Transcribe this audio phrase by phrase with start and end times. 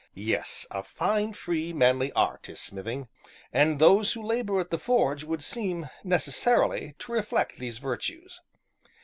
[0.15, 3.07] Yes, a fine, free, manly art is smithing,
[3.53, 8.41] and those who labor at the forge would seem, necessarily, to reflect these virtues.